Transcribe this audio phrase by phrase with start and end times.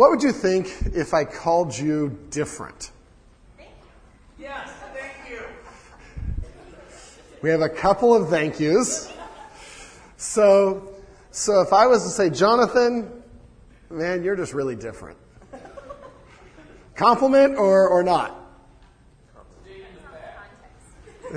[0.00, 2.90] What would you think if I called you different?
[4.38, 5.42] Yes, thank you.
[7.42, 9.12] We have a couple of thank yous.
[10.16, 10.88] So,
[11.32, 13.12] so if I was to say, Jonathan,
[13.90, 15.18] man, you're just really different.
[16.94, 18.34] Compliment or, or not?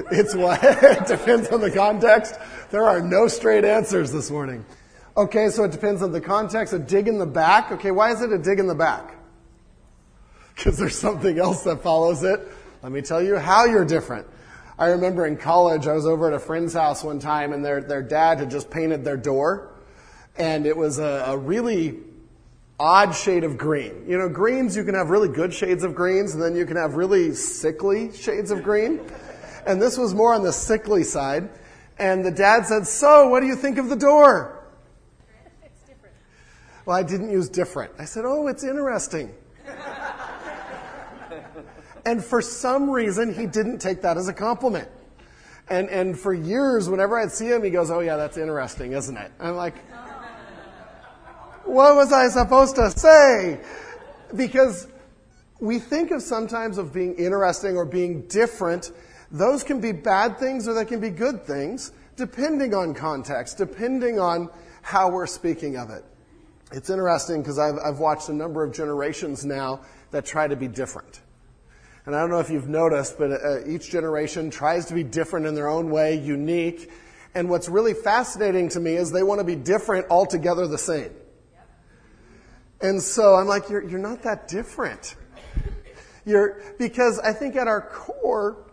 [0.09, 0.63] It's what?
[0.63, 2.35] it depends on the context.
[2.71, 4.63] There are no straight answers this morning.
[5.15, 6.73] Okay, so it depends on the context.
[6.73, 7.71] A dig in the back.
[7.71, 9.15] Okay, why is it a dig in the back?
[10.55, 12.41] Because there's something else that follows it.
[12.81, 14.25] Let me tell you how you're different.
[14.77, 17.81] I remember in college, I was over at a friend's house one time, and their,
[17.81, 19.69] their dad had just painted their door.
[20.35, 21.99] And it was a, a really
[22.79, 24.05] odd shade of green.
[24.07, 26.75] You know, greens, you can have really good shades of greens, and then you can
[26.75, 28.99] have really sickly shades of green.
[29.67, 31.49] And this was more on the sickly side.
[31.99, 34.62] And the dad said, So, what do you think of the door?
[36.85, 37.93] Well, I didn't use different.
[37.97, 39.33] I said, Oh, it's interesting.
[42.05, 44.89] and for some reason, he didn't take that as a compliment.
[45.69, 49.15] And, and for years, whenever I'd see him, he goes, Oh, yeah, that's interesting, isn't
[49.15, 49.31] it?
[49.39, 49.75] I'm like,
[51.63, 53.61] What was I supposed to say?
[54.35, 54.87] Because
[55.61, 58.91] we think of sometimes of being interesting or being different.
[59.31, 64.19] Those can be bad things or they can be good things, depending on context, depending
[64.19, 64.49] on
[64.81, 66.03] how we're speaking of it.
[66.73, 70.67] It's interesting because I've, I've watched a number of generations now that try to be
[70.67, 71.21] different.
[72.07, 75.45] And I don't know if you've noticed, but uh, each generation tries to be different
[75.45, 76.91] in their own way, unique.
[77.35, 81.11] And what's really fascinating to me is they want to be different altogether the same.
[82.81, 85.15] And so I'm like, you're, you're not that different.
[86.25, 88.65] You're, because I think at our core,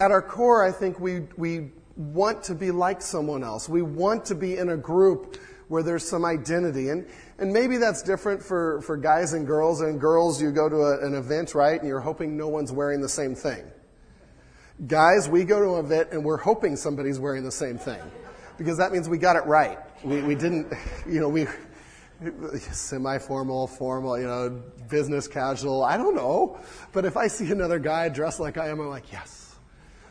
[0.00, 3.68] at our core, I think we, we want to be like someone else.
[3.68, 5.36] We want to be in a group
[5.68, 6.88] where there's some identity.
[6.88, 7.06] And,
[7.38, 9.80] and maybe that's different for, for guys and girls.
[9.80, 13.00] And girls, you go to a, an event, right, and you're hoping no one's wearing
[13.00, 13.64] the same thing.
[14.86, 18.00] Guys, we go to an event and we're hoping somebody's wearing the same thing.
[18.56, 19.78] Because that means we got it right.
[20.02, 20.72] We, we didn't,
[21.08, 21.46] you know, we,
[22.58, 26.58] semi-formal, formal, you know, business casual, I don't know.
[26.92, 29.56] But if I see another guy dressed like I am, I'm like, yes,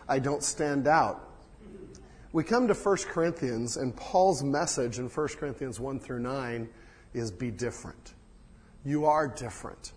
[0.07, 1.23] I don't stand out.
[2.31, 6.69] We come to 1 Corinthians, and Paul's message in 1 Corinthians 1 through 9
[7.17, 8.13] is be different.
[8.85, 9.91] You are different.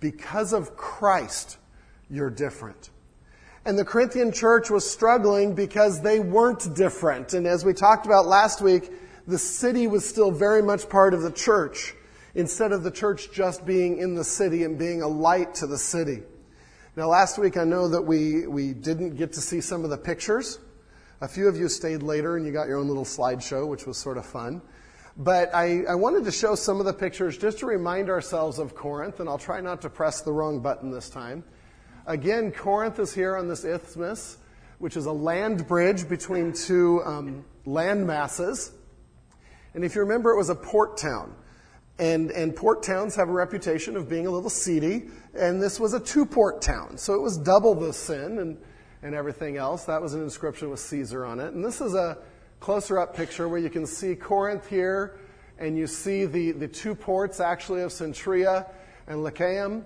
[0.00, 1.58] Because of Christ,
[2.10, 2.90] you're different.
[3.64, 7.32] And the Corinthian church was struggling because they weren't different.
[7.32, 8.92] And as we talked about last week,
[9.26, 11.94] the city was still very much part of the church
[12.34, 15.78] instead of the church just being in the city and being a light to the
[15.78, 16.22] city.
[16.94, 19.98] Now, last week I know that we, we didn't get to see some of the
[19.98, 20.58] pictures.
[21.20, 23.96] A few of you stayed later and you got your own little slideshow, which was
[23.96, 24.62] sort of fun.
[25.18, 28.74] But I, I, wanted to show some of the pictures just to remind ourselves of
[28.74, 31.42] Corinth, and I'll try not to press the wrong button this time.
[32.06, 34.36] Again, Corinth is here on this isthmus,
[34.78, 38.72] which is a land bridge between two um, land masses.
[39.72, 41.34] And if you remember, it was a port town.
[41.98, 45.94] And, and port towns have a reputation of being a little seedy, and this was
[45.94, 46.98] a two port town.
[46.98, 48.58] So it was double the sin and,
[49.02, 49.86] and everything else.
[49.86, 51.54] That was an inscription with Caesar on it.
[51.54, 52.18] And this is a
[52.60, 55.18] closer up picture where you can see Corinth here,
[55.58, 58.68] and you see the, the two ports actually of Cenchrea
[59.06, 59.84] and Lechaeum.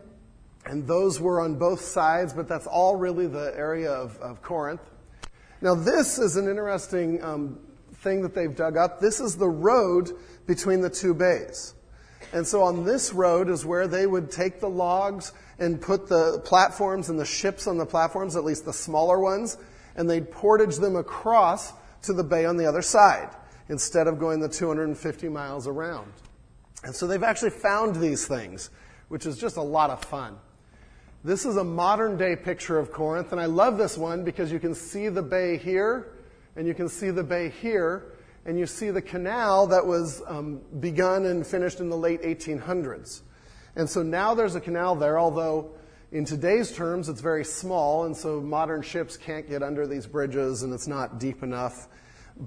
[0.67, 4.83] And those were on both sides, but that's all really the area of, of Corinth.
[5.63, 7.59] Now, this is an interesting um,
[7.97, 9.01] thing that they've dug up.
[9.01, 10.11] This is the road
[10.47, 11.75] between the two bays.
[12.33, 16.41] And so on this road is where they would take the logs and put the
[16.45, 19.57] platforms and the ships on the platforms, at least the smaller ones,
[19.97, 23.31] and they'd portage them across to the bay on the other side
[23.69, 26.13] instead of going the 250 miles around.
[26.83, 28.71] And so they've actually found these things,
[29.09, 30.37] which is just a lot of fun.
[31.23, 34.59] This is a modern day picture of Corinth, and I love this one because you
[34.59, 36.13] can see the bay here,
[36.57, 38.15] and you can see the bay here,
[38.47, 43.21] and you see the canal that was um, begun and finished in the late 1800s.
[43.77, 45.73] And so now there's a canal there, although
[46.13, 50.63] in today's terms it's very small, and so modern ships can't get under these bridges,
[50.63, 51.89] and it's not deep enough.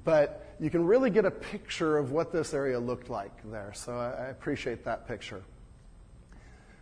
[0.04, 3.94] But you can really get a picture of what this area looked like there, so
[3.98, 5.44] I, appreciate that picture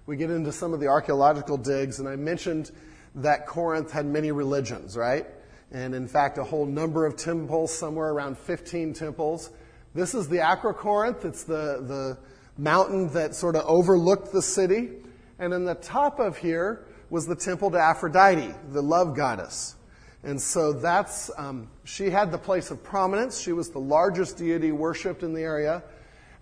[0.05, 2.71] we get into some of the archaeological digs, and I mentioned
[3.15, 5.25] that Corinth had many religions, right?
[5.71, 9.51] And in fact, a whole number of temples, somewhere around 15 temples.
[9.93, 11.23] This is the Acrocorinth.
[11.23, 12.17] It's the, the
[12.57, 14.89] mountain that sort of overlooked the city.
[15.41, 19.75] And in the top of here was the temple to Aphrodite, the love goddess.
[20.23, 23.41] And so that's, um, she had the place of prominence.
[23.41, 25.81] She was the largest deity worshipped in the area.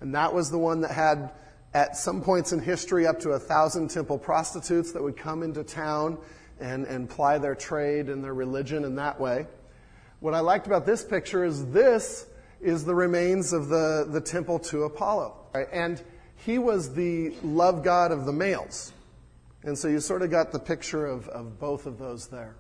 [0.01, 1.31] And that was the one that had
[1.73, 5.63] at some points in history, up to a thousand temple prostitutes that would come into
[5.63, 6.17] town
[6.59, 9.47] and, and ply their trade and their religion in that way.
[10.19, 12.25] What I liked about this picture is this
[12.59, 15.37] is the remains of the, the temple to Apollo.
[15.53, 15.67] Right?
[15.71, 16.03] And
[16.45, 18.93] he was the love god of the males.
[19.63, 22.55] And so you sort of got the picture of, of both of those there.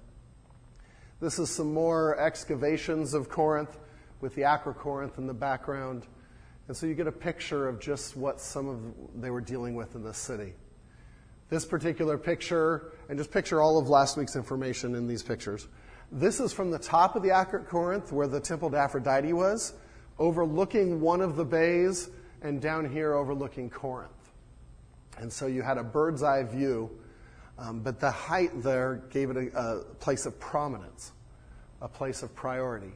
[1.21, 3.77] This is some more excavations of Corinth
[4.21, 6.05] with the Acrocorinth in the background.
[6.67, 9.95] And so you get a picture of just what some of they were dealing with
[9.95, 10.53] in this city.
[11.49, 15.67] This particular picture, and just picture all of last week's information in these pictures.
[16.11, 19.73] This is from the top of the Acrocorinth where the temple to Aphrodite was,
[20.19, 22.09] overlooking one of the bays,
[22.41, 24.11] and down here overlooking Corinth.
[25.17, 26.89] And so you had a bird's eye view,
[27.57, 31.11] um, but the height there gave it a, a place of prominence,
[31.81, 32.93] a place of priority.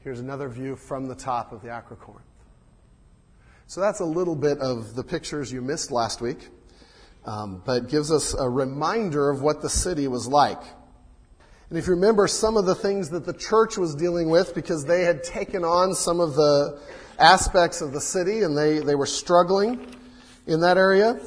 [0.00, 2.22] Here's another view from the top of the Acrocorinth.
[3.66, 6.48] So that's a little bit of the pictures you missed last week,
[7.26, 10.62] um, but gives us a reminder of what the city was like.
[11.68, 14.86] And if you remember some of the things that the church was dealing with, because
[14.86, 16.80] they had taken on some of the
[17.18, 19.94] aspects of the city and they, they were struggling
[20.46, 21.20] in that area.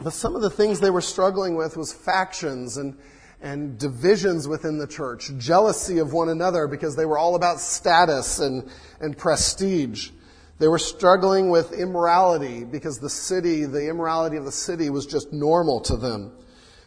[0.00, 2.96] But some of the things they were struggling with was factions and,
[3.40, 8.38] and divisions within the church, jealousy of one another because they were all about status
[8.38, 8.68] and,
[9.00, 10.10] and prestige.
[10.58, 15.32] They were struggling with immorality because the city, the immorality of the city was just
[15.32, 16.32] normal to them.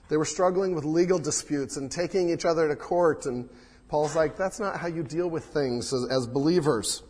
[0.09, 3.25] They were struggling with legal disputes and taking each other to court.
[3.25, 3.49] And
[3.87, 7.03] Paul's like, that's not how you deal with things as, as believers.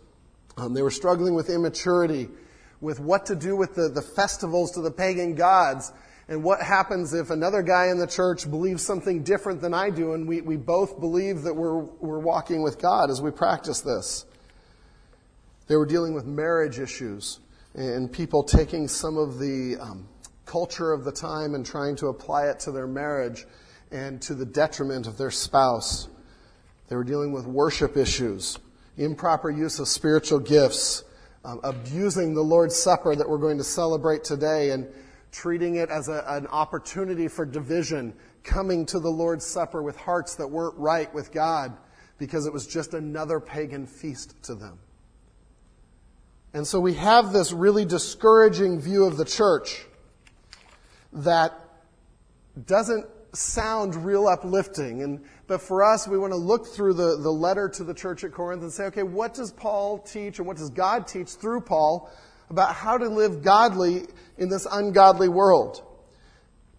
[0.57, 2.29] Um, they were struggling with immaturity,
[2.81, 5.91] with what to do with the, the festivals to the pagan gods.
[6.27, 10.13] And what happens if another guy in the church believes something different than I do,
[10.13, 14.25] and we, we both believe that we're, we're walking with God as we practice this?
[15.67, 17.39] They were dealing with marriage issues
[17.73, 20.07] and people taking some of the um,
[20.45, 23.45] culture of the time and trying to apply it to their marriage
[23.91, 26.09] and to the detriment of their spouse.
[26.89, 28.57] They were dealing with worship issues,
[28.97, 31.03] improper use of spiritual gifts,
[31.43, 34.87] um, abusing the Lord's Supper that we're going to celebrate today and
[35.31, 40.35] treating it as a, an opportunity for division, coming to the Lord's Supper with hearts
[40.35, 41.75] that weren't right with God
[42.17, 44.77] because it was just another pagan feast to them.
[46.53, 49.85] And so we have this really discouraging view of the church
[51.13, 51.53] that
[52.65, 55.01] doesn't sound real uplifting.
[55.01, 58.23] And, but for us, we want to look through the, the letter to the church
[58.23, 61.59] at Corinth and say, okay, what does Paul teach and what does God teach through
[61.59, 62.09] Paul
[62.49, 64.05] about how to live godly
[64.37, 65.83] in this ungodly world?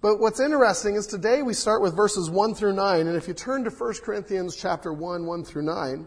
[0.01, 3.07] But what's interesting is today we start with verses 1 through 9.
[3.09, 6.07] And if you turn to 1 Corinthians chapter 1, 1 through 9,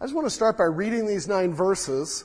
[0.00, 2.24] I just want to start by reading these nine verses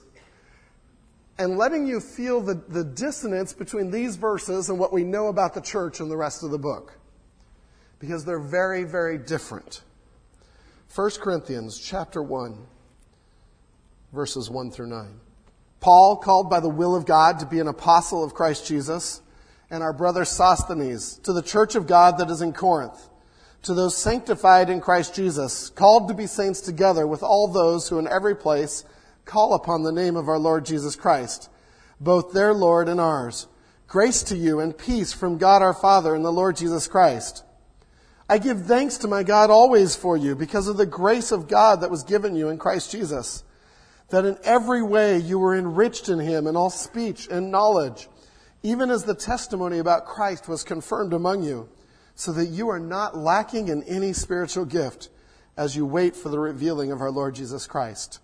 [1.37, 5.53] and letting you feel the, the dissonance between these verses and what we know about
[5.53, 7.00] the church and the rest of the book.
[8.01, 9.83] Because they're very, very different.
[10.93, 12.57] 1 Corinthians chapter 1,
[14.11, 15.19] verses 1 through 9.
[15.79, 19.21] Paul, called by the will of God to be an apostle of Christ Jesus,
[19.69, 23.07] and our brother Sosthenes, to the church of God that is in Corinth,
[23.61, 27.99] to those sanctified in Christ Jesus, called to be saints together with all those who
[27.99, 28.83] in every place
[29.25, 31.49] call upon the name of our Lord Jesus Christ,
[31.99, 33.47] both their Lord and ours.
[33.87, 37.43] Grace to you and peace from God our Father and the Lord Jesus Christ.
[38.31, 41.81] I give thanks to my God always for you because of the grace of God
[41.81, 43.43] that was given you in Christ Jesus,
[44.07, 48.07] that in every way you were enriched in him in all speech and knowledge,
[48.63, 51.67] even as the testimony about Christ was confirmed among you,
[52.15, 55.09] so that you are not lacking in any spiritual gift
[55.57, 58.21] as you wait for the revealing of our Lord Jesus Christ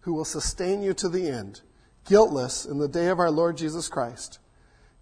[0.00, 1.60] who will sustain you to the end,
[2.06, 4.38] guiltless in the day of our Lord Jesus Christ.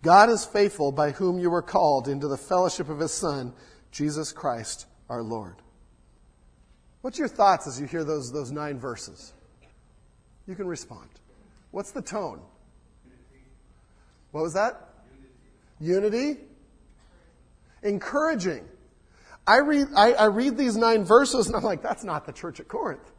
[0.02, 3.52] God is faithful by whom you were called into the fellowship of his Son,
[3.90, 5.56] Jesus Christ our Lord.
[7.02, 9.32] What's your thoughts as you hear those, those nine verses?
[10.46, 11.08] You can respond.
[11.70, 12.40] What's the tone?
[14.32, 14.88] What was that?
[15.80, 16.18] Unity.
[16.18, 16.40] Unity?
[17.82, 18.68] Encouraging.
[19.46, 22.60] I read, I, I read these nine verses and I'm like, that's not the church
[22.60, 23.10] at Corinth.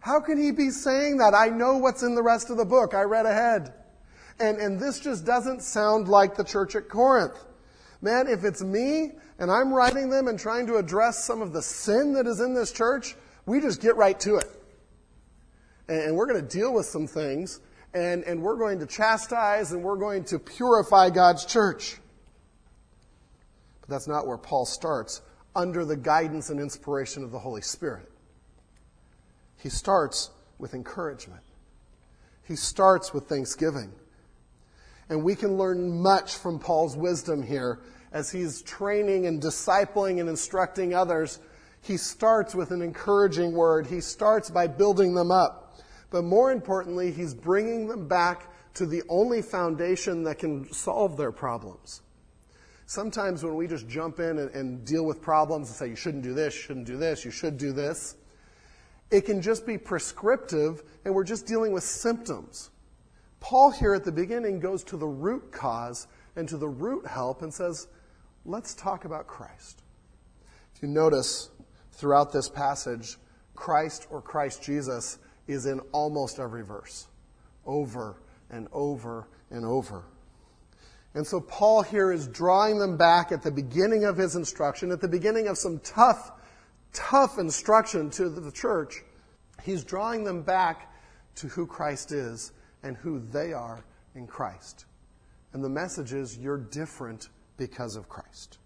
[0.00, 1.34] How can he be saying that?
[1.34, 2.94] I know what's in the rest of the book.
[2.94, 3.72] I read ahead.
[4.38, 7.36] And, and this just doesn't sound like the church at Corinth.
[8.02, 11.62] Man, if it's me and I'm writing them and trying to address some of the
[11.62, 13.14] sin that is in this church,
[13.46, 14.46] we just get right to it.
[15.88, 17.60] And, we're going to deal with some things
[17.92, 21.96] and, and we're going to chastise and we're going to purify God's church.
[23.80, 25.20] But that's not where Paul starts
[25.56, 28.10] under the guidance and inspiration of the Holy Spirit.
[29.58, 31.42] He starts with encouragement.
[32.46, 33.92] He starts with thanksgiving.
[35.10, 37.80] And we can learn much from Paul's wisdom here
[38.12, 41.40] as he's training and discipling and instructing others.
[41.82, 43.86] He starts with an encouraging word.
[43.86, 45.80] He starts by building them up.
[46.10, 51.32] But more importantly, he's bringing them back to the only foundation that can solve their
[51.32, 52.02] problems.
[52.86, 56.24] Sometimes when we just jump in and, and, deal with problems and say, you shouldn't
[56.24, 58.16] do this, you shouldn't do this, you should do this,
[59.10, 62.70] it can just be prescriptive and we're just dealing with symptoms.
[63.40, 66.06] Paul here at the beginning goes to the root cause
[66.36, 67.88] and to the root help and says,
[68.44, 69.82] let's talk about Christ.
[70.74, 71.50] If you notice
[71.92, 73.16] throughout this passage,
[73.54, 77.08] Christ or Christ Jesus is in almost every verse,
[77.66, 78.16] over
[78.50, 80.04] and over and over.
[81.14, 85.00] And so Paul here is drawing them back at the beginning of his instruction, at
[85.00, 86.30] the beginning of some tough,
[86.92, 89.02] tough instruction to the church.
[89.64, 90.92] He's drawing them back
[91.36, 93.84] to who Christ is and who they are
[94.14, 94.86] in Christ.
[95.52, 98.58] And the message is you're different because of Christ.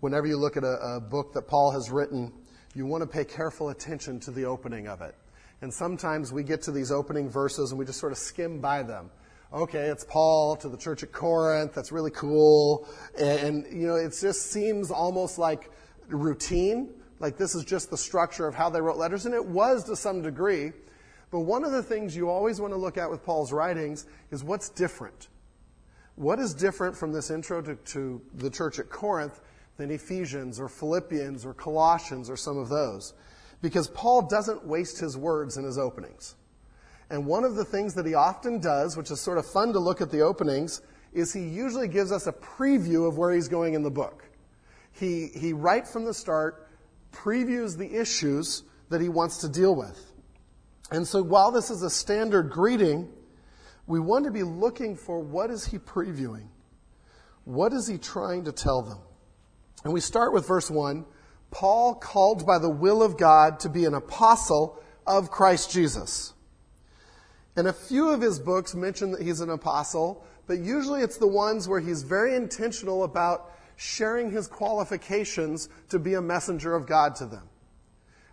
[0.00, 2.32] Whenever you look at a, a book that Paul has written,
[2.74, 5.14] you want to pay careful attention to the opening of it.
[5.60, 8.82] And sometimes we get to these opening verses and we just sort of skim by
[8.82, 9.10] them.
[9.52, 11.74] Okay, it's Paul to the church at Corinth.
[11.74, 12.88] That's really cool.
[13.18, 15.70] And, and, you know, it just seems almost like
[16.08, 16.88] routine.
[17.20, 19.26] Like this is just the structure of how they wrote letters.
[19.26, 20.72] And it was to some degree.
[21.32, 24.44] But one of the things you always want to look at with Paul's writings is
[24.44, 25.28] what's different.
[26.14, 29.40] What is different from this intro to, to the church at Corinth
[29.78, 33.14] than Ephesians or Philippians or Colossians or some of those?
[33.62, 36.34] because Paul doesn't waste his words in his openings.
[37.08, 39.78] And one of the things that he often does, which is sort of fun to
[39.78, 43.74] look at the openings, is he usually gives us a preview of where he's going
[43.74, 44.24] in the book.
[44.92, 46.68] He, he right from the start
[47.12, 50.11] previews the issues that he wants to deal with.
[50.92, 53.08] And so while this is a standard greeting,
[53.86, 56.48] we want to be looking for what is he previewing?
[57.44, 58.98] What is he trying to tell them?
[59.84, 61.04] And we start with verse 1
[61.50, 66.32] Paul called by the will of God to be an apostle of Christ Jesus.
[67.56, 71.26] And a few of his books mention that he's an apostle, but usually it's the
[71.26, 77.16] ones where he's very intentional about sharing his qualifications to be a messenger of God
[77.16, 77.48] to them.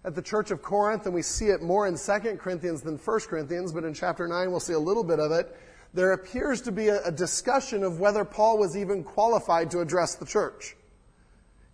[0.04, 3.20] At the church of Corinth, and we see it more in 2 Corinthians than 1
[3.22, 5.56] Corinthians, but in chapter 9 we'll see a little bit of it,
[5.94, 10.16] there appears to be a, a discussion of whether Paul was even qualified to address
[10.16, 10.76] the church.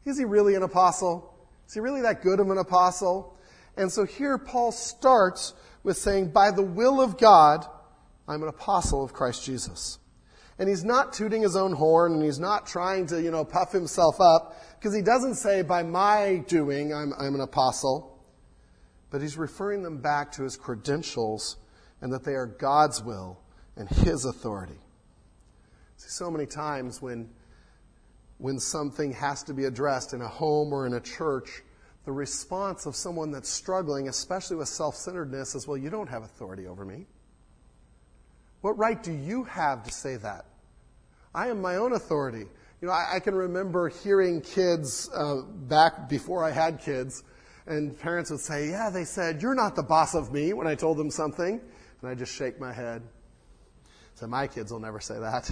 [0.06, 1.34] Is he really an apostle?
[1.68, 3.38] Is he really that good of an apostle?
[3.78, 5.54] And so here Paul starts
[5.84, 7.66] with saying, By the will of God,
[8.28, 10.00] I'm an apostle of Christ Jesus.
[10.58, 13.74] And he's not tooting his own horn and he's not trying to, you know, puff
[13.74, 18.15] himself up because he doesn't say, By my doing, I'm, I'm an apostle.
[19.10, 21.58] But he's referring them back to his credentials
[22.02, 23.40] and that they are God's will
[23.76, 24.80] and his authority.
[25.98, 27.30] See, so many times when
[28.38, 31.64] when something has to be addressed in a home or in a church,
[32.06, 36.24] the response of someone that's struggling, especially with self centeredness, is, Well, you don't have
[36.24, 37.08] authority over me.
[38.62, 40.46] What right do you have to say that?
[41.34, 42.46] I am my own authority.
[42.82, 47.24] You know, I, I can remember hearing kids uh, back before I had kids,
[47.68, 50.76] and parents would say, Yeah, they said, You're not the boss of me when I
[50.76, 51.60] told them something.
[52.02, 53.02] And I just shake my head.
[54.16, 55.52] So my kids will never say that.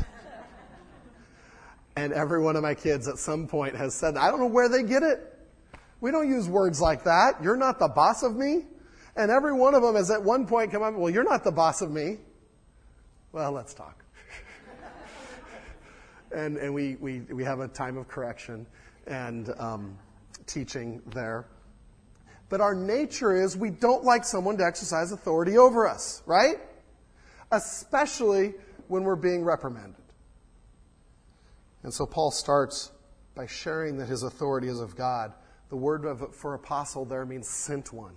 [1.95, 4.67] And every one of my kids at some point has said, I don't know where
[4.67, 5.29] they get it.
[6.01, 7.43] We don't use words like that.
[7.43, 8.65] You're not the boss of me.
[9.15, 11.51] And every one of them has at one point come up, well, you're not the
[11.51, 12.17] boss of me.
[13.31, 14.03] Well, let's talk.
[16.35, 18.65] and and we, we, we have a time of correction
[19.05, 19.97] and um,
[20.47, 21.45] teaching there.
[22.53, 26.57] But our nature is we don't like someone to exercise authority over us, right?
[27.51, 28.53] Especially
[28.87, 30.03] when we're being reprimanded.
[31.81, 32.91] And so Paul starts
[33.33, 35.33] by sharing that his authority is of God.
[35.69, 38.13] The word for apostle there means sent one,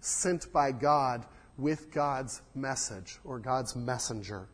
[0.00, 1.26] sent by God
[1.58, 4.46] with God's message or God's messenger.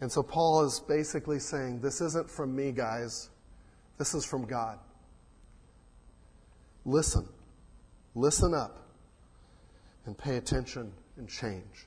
[0.00, 3.30] And so Paul is basically saying, This isn't from me, guys.
[3.96, 4.80] This is from God.
[6.84, 7.28] Listen.
[8.20, 8.76] Listen up
[10.04, 11.86] and pay attention and change.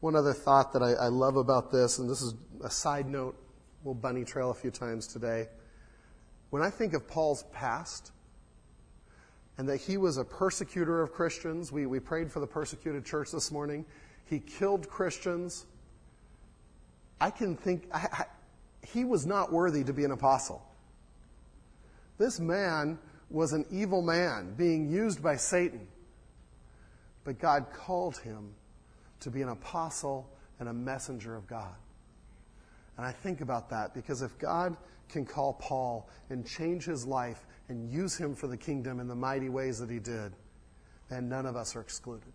[0.00, 3.36] One other thought that I, I love about this, and this is a side note,
[3.82, 5.48] we'll bunny trail a few times today.
[6.48, 8.12] When I think of Paul's past,
[9.58, 13.32] and that he was a persecutor of Christians, we, we prayed for the persecuted church
[13.32, 13.84] this morning.
[14.24, 15.66] He killed Christians.
[17.20, 18.24] I can think, I, I,
[18.86, 20.66] he was not worthy to be an apostle.
[22.16, 22.98] This man
[23.34, 25.88] was an evil man being used by Satan.
[27.24, 28.54] But God called him
[29.20, 31.74] to be an apostle and a messenger of God.
[32.96, 34.76] And I think about that because if God
[35.08, 39.16] can call Paul and change his life and use him for the kingdom in the
[39.16, 40.32] mighty ways that he did,
[41.10, 42.32] then none of us are excluded.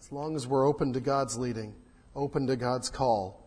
[0.00, 1.74] As long as we're open to God's leading,
[2.16, 3.46] open to God's call,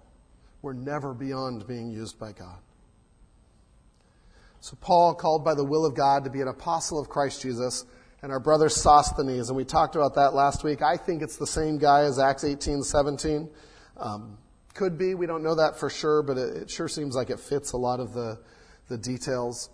[0.62, 2.60] we're never beyond being used by God.
[4.64, 7.84] So, Paul, called by the will of God to be an apostle of Christ Jesus,
[8.22, 10.82] and our brother Sosthenes, and we talked about that last week.
[10.82, 13.50] I think it's the same guy as Acts 18 17.
[13.98, 14.38] Um,
[14.74, 17.42] could be, we don't know that for sure, but it, it sure seems like it
[17.42, 18.40] fits a lot of the,
[18.88, 19.70] the details.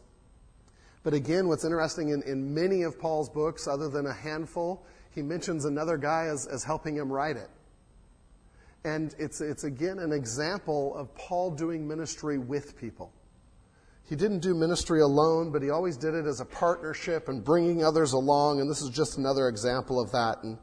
[1.03, 5.21] But again, what's interesting in, in many of Paul's books, other than a handful, he
[5.21, 7.51] mentions another guy as, as helping him write it.
[8.83, 13.13] And it's, it's again an example of Paul doing ministry with people.
[14.03, 17.83] He didn't do ministry alone, but he always did it as a partnership and bringing
[17.83, 18.59] others along.
[18.59, 20.43] And this is just another example of that.
[20.43, 20.57] And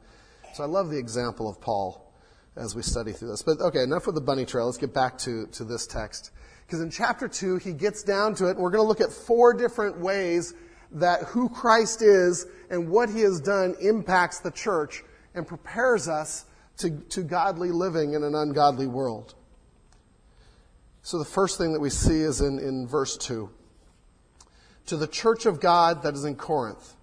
[0.53, 2.13] so I love the example of Paul
[2.57, 3.43] as we study through this.
[3.43, 4.65] But okay, enough with the bunny trail.
[4.65, 6.31] Let's get back to, to this text.
[6.65, 9.11] Because in chapter 2, he gets down to it, and we're going to look at
[9.11, 10.53] four different ways
[10.91, 15.03] that who Christ is and what he has done impacts the church
[15.33, 16.45] and prepares us
[16.77, 19.35] to, to godly living in an ungodly world.
[21.07, 23.49] So the first thing that we see is in, in verse 2.
[24.87, 26.95] To the church of God that is in Corinth,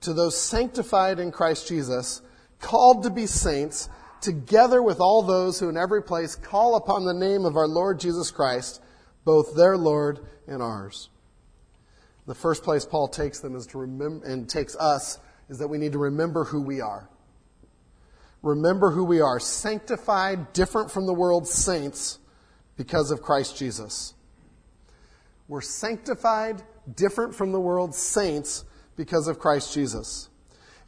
[0.00, 2.20] to those sanctified in Christ Jesus,
[2.58, 3.88] called to be saints,
[4.20, 8.00] together with all those who in every place call upon the name of our Lord
[8.00, 8.82] Jesus Christ,
[9.24, 10.18] both their Lord
[10.48, 11.08] and ours.
[12.26, 15.78] The first place Paul takes them is to remember, and takes us, is that we
[15.78, 17.08] need to remember who we are.
[18.42, 22.18] Remember who we are, sanctified, different from the world's saints
[22.76, 24.14] because of Christ Jesus.
[25.48, 26.62] We're sanctified,
[26.94, 28.64] different from the world's saints
[28.96, 30.28] because of Christ Jesus.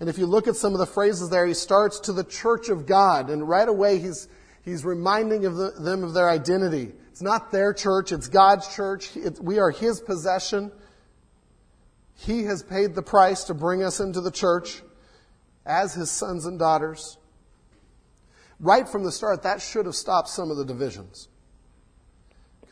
[0.00, 2.68] And if you look at some of the phrases there, he starts to the church
[2.68, 4.28] of God, and right away he's,
[4.62, 6.92] he's reminding of the, them of their identity.
[7.10, 9.16] It's not their church, it's God's church.
[9.16, 10.70] It, we are his possession.
[12.14, 14.82] He has paid the price to bring us into the church
[15.64, 17.18] as his sons and daughters.
[18.58, 21.28] Right from the start, that should have stopped some of the divisions.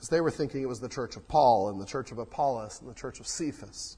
[0.04, 2.78] Because they were thinking it was the church of Paul and the church of Apollos
[2.82, 3.96] and the church of Cephas.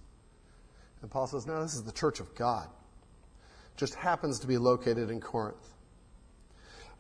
[1.03, 2.69] And Paul says, no, this is the church of God
[3.77, 5.69] just happens to be located in Corinth.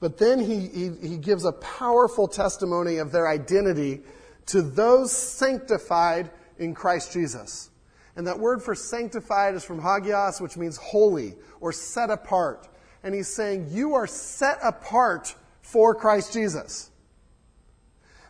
[0.00, 4.00] But then he, he, he, gives a powerful testimony of their identity
[4.46, 7.70] to those sanctified in Christ Jesus.
[8.16, 12.66] And that word for sanctified is from hagios, which means holy or set apart.
[13.04, 16.90] And he's saying, You are set apart for Christ Jesus.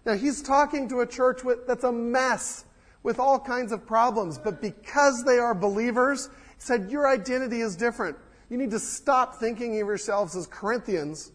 [0.07, 2.65] Now, he's talking to a church with, that's a mess
[3.03, 7.75] with all kinds of problems, but because they are believers, he said, Your identity is
[7.75, 8.17] different.
[8.49, 11.33] You need to stop thinking of yourselves as Corinthians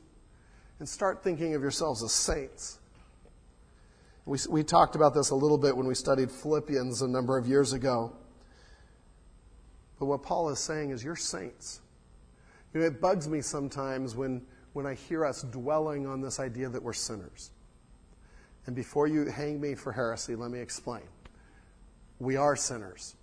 [0.79, 2.79] and start thinking of yourselves as saints.
[4.25, 7.47] We, we talked about this a little bit when we studied Philippians a number of
[7.47, 8.15] years ago.
[9.99, 11.81] But what Paul is saying is, you're saints.
[12.73, 16.69] You know, it bugs me sometimes when, when I hear us dwelling on this idea
[16.69, 17.51] that we're sinners.
[18.65, 21.03] And before you hang me for heresy, let me explain.
[22.19, 23.15] We are sinners,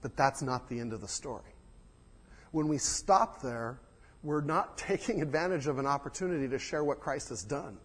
[0.00, 1.54] but that's not the end of the story.
[2.52, 3.78] When we stop there,
[4.22, 7.78] we're not taking advantage of an opportunity to share what Christ has done.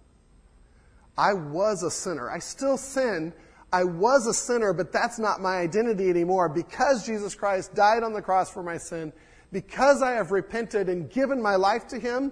[1.17, 2.29] I was a sinner.
[2.29, 3.33] I still sin.
[3.71, 6.49] I was a sinner, but that's not my identity anymore.
[6.49, 9.13] Because Jesus Christ died on the cross for my sin,
[9.51, 12.31] because I have repented and given my life to Him,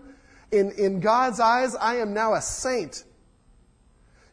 [0.51, 3.03] in, in God's eyes, I am now a saint.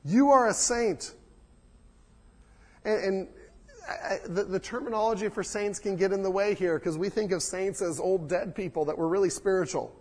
[0.09, 1.13] You are a saint.
[2.83, 3.29] And, and
[3.87, 7.31] I, the, the, terminology for saints can get in the way here because we think
[7.31, 9.95] of saints as old dead people that were really spiritual.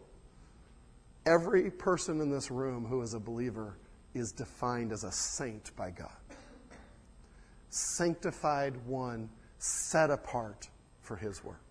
[1.26, 3.78] Every person in this room who is a believer
[4.14, 6.16] is defined as a saint by God.
[7.70, 10.70] Sanctified one, set apart
[11.02, 11.67] for his work.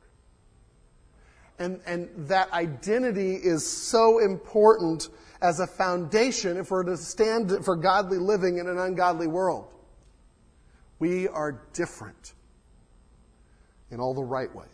[1.59, 5.09] And, and that identity is so important
[5.41, 9.73] as a foundation if we're to stand for godly living in an ungodly world.
[10.99, 12.35] We are different
[13.91, 14.69] in all the right ways.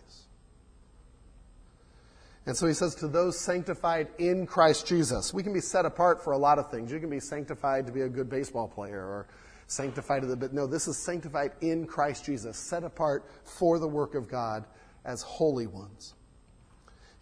[2.46, 6.24] And so he says to those sanctified in Christ Jesus, we can be set apart
[6.24, 6.90] for a lot of things.
[6.90, 9.28] You can be sanctified to be a good baseball player or
[9.68, 13.86] sanctified to the but no, this is sanctified in Christ Jesus, set apart for the
[13.86, 14.64] work of God
[15.04, 16.14] as holy ones.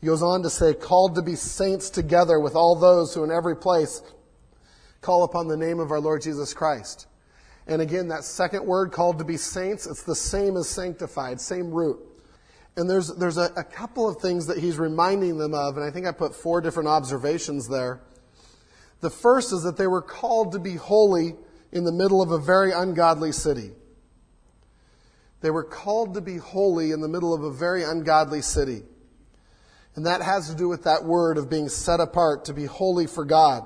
[0.00, 3.30] He goes on to say, called to be saints together with all those who in
[3.30, 4.02] every place
[5.00, 7.06] call upon the name of our Lord Jesus Christ.
[7.66, 11.70] And again, that second word called to be saints, it's the same as sanctified, same
[11.70, 11.98] root.
[12.76, 15.90] And there's, there's a, a couple of things that he's reminding them of, and I
[15.90, 18.00] think I put four different observations there
[19.00, 21.34] The first is that they were called to be holy
[21.72, 23.72] in the middle of a very ungodly city.
[25.40, 28.82] They were called to be holy in the middle of a very ungodly city.
[29.96, 33.06] And that has to do with that word of being set apart to be holy
[33.06, 33.64] for God.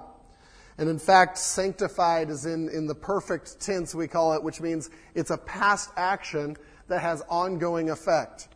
[0.78, 4.90] And in fact, sanctified is in, in the perfect tense, we call it, which means
[5.14, 6.56] it's a past action
[6.88, 8.48] that has ongoing effect.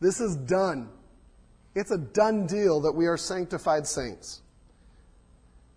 [0.00, 0.90] This is done.
[1.74, 4.42] It's a done deal that we are sanctified saints.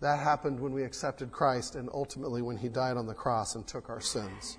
[0.01, 3.67] That happened when we accepted Christ and ultimately when he died on the cross and
[3.67, 4.57] took our sins.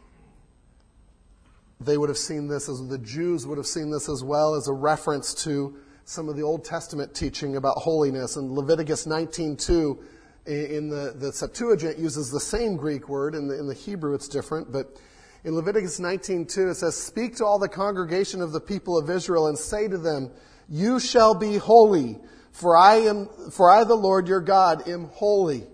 [1.81, 4.69] They would have seen this as the Jews would have seen this as well as
[4.69, 5.79] a reference to
[6.11, 8.35] some of the Old Testament teaching about holiness.
[8.35, 10.03] And Leviticus 19:2
[10.45, 13.37] in the, the Septuagint uses the same Greek word.
[13.37, 14.73] In the, in the Hebrew, it's different.
[14.73, 14.97] But
[15.45, 19.47] in Leviticus 19:2, it says, Speak to all the congregation of the people of Israel
[19.47, 20.33] and say to them,
[20.69, 22.19] You shall be holy,
[22.51, 25.69] for I am, for I, the Lord your God, am holy.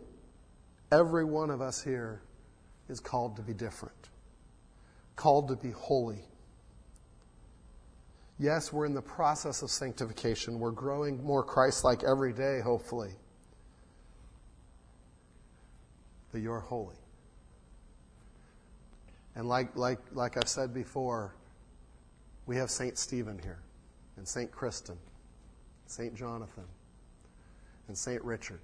[0.93, 2.21] Every one of us here
[2.91, 4.11] is called to be different,
[5.17, 6.27] called to be holy.
[8.39, 10.59] Yes, we're in the process of sanctification.
[10.59, 13.11] We're growing more Christ like every day, hopefully.
[16.33, 16.97] But you're holy.
[19.35, 21.35] And like, like, like I've said before,
[22.47, 22.97] we have St.
[22.97, 23.59] Stephen here,
[24.17, 24.51] and St.
[24.51, 24.97] Kristen,
[25.87, 26.15] St.
[26.15, 26.65] Jonathan,
[27.89, 28.23] and St.
[28.23, 28.61] Richard.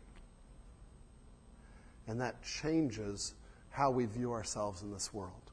[2.06, 3.35] And that changes
[3.70, 5.51] how we view ourselves in this world.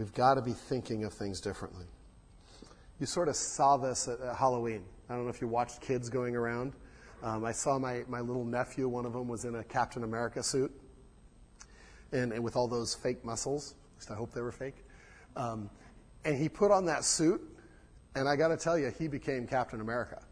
[0.00, 1.84] We've got to be thinking of things differently.
[3.00, 4.82] You sort of saw this at, at Halloween.
[5.10, 6.72] I don't know if you watched kids going around.
[7.22, 10.42] Um, I saw my, my little nephew, one of them was in a Captain America
[10.42, 10.72] suit,
[12.12, 13.74] and, and with all those fake muscles.
[13.74, 14.86] At least I hope they were fake.
[15.36, 15.68] Um,
[16.24, 17.42] and he put on that suit,
[18.14, 20.22] and I got to tell you, he became Captain America.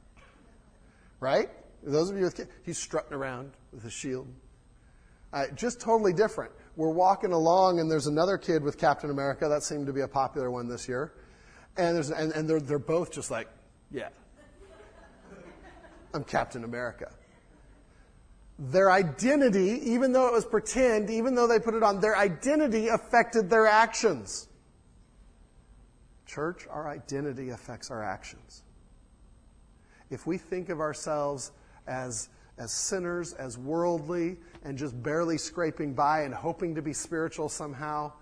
[1.20, 1.50] Right?
[1.82, 4.28] Those of you with kids, he's strutting around with a shield.
[5.30, 9.48] Uh, just totally different we're walking along and there's another kid with Captain America.
[9.48, 11.12] That seemed to be a popular one this year.
[11.76, 13.48] And, there's, and, and they're, they're both just like,
[13.90, 14.10] yeah,
[16.14, 17.12] I'm Captain America.
[18.60, 22.86] Their identity, even though it was pretend, even though they put it on, their identity
[22.86, 24.48] affected their actions.
[26.26, 28.62] Church, our identity affects our actions.
[30.10, 31.50] If we think of ourselves
[31.88, 37.48] as as sinners, as worldly, and just barely scraping by and hoping to be spiritual
[37.48, 38.12] somehow,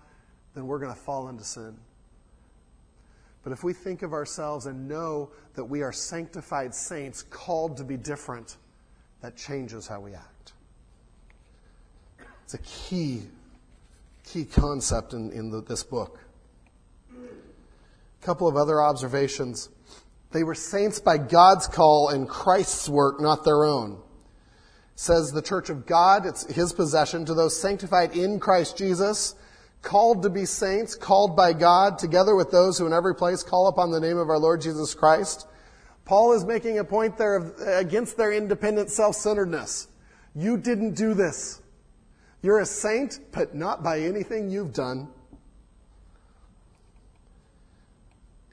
[0.53, 1.75] then we're going to fall into sin.
[3.43, 7.83] But if we think of ourselves and know that we are sanctified saints called to
[7.83, 8.57] be different,
[9.21, 10.53] that changes how we act.
[12.43, 13.23] It's a key,
[14.23, 16.19] key concept in, in the, this book.
[17.13, 19.69] A couple of other observations.
[20.31, 24.01] They were saints by God's call and Christ's work, not their own
[24.99, 29.35] says the church of God, it's his possession to those sanctified in Christ Jesus,
[29.83, 33.67] called to be saints, called by God, together with those who in every place call
[33.67, 35.47] upon the name of our Lord Jesus Christ.
[36.03, 39.87] Paul is making a point there of, against their independent self-centeredness.
[40.33, 41.61] You didn't do this.
[42.41, 45.09] You're a saint, but not by anything you've done.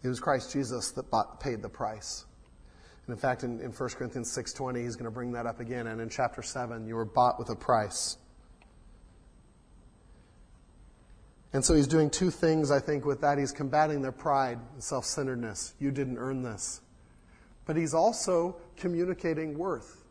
[0.03, 2.27] It was Christ Jesus that bought, paid the price.
[3.07, 5.87] And in fact, in, in 1 Corinthians 6.20, he's going to bring that up again.
[5.89, 8.17] And in chapter 7, you were bought with a price.
[11.53, 13.39] And so he's doing two things, I think, with that.
[13.39, 15.75] He's combating their pride and self centeredness.
[15.79, 16.81] You didn't earn this.
[17.67, 20.05] But he's also communicating worth.